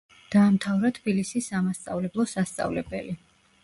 [0.35, 3.19] დაამთავრა თბილისის სამასწავლებლო სასწავლებელი.